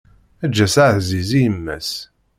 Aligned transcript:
Eǧǧ-as 0.45 0.75
aɛziz 0.85 1.29
i 1.33 1.39
yemma-s. 1.43 1.89